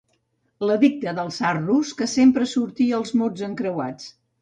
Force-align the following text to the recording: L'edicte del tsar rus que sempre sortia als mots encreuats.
L'edicte 0.69 1.13
del 1.19 1.29
tsar 1.35 1.53
rus 1.59 1.93
que 2.01 2.09
sempre 2.17 2.51
sortia 2.57 2.99
als 3.03 3.17
mots 3.23 3.49
encreuats. 3.53 4.15